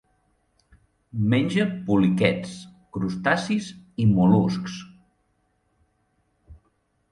Menja 1.33 1.65
poliquets, 1.89 2.55
crustacis 2.97 3.69
i 4.05 4.09
mol·luscs. 4.15 4.81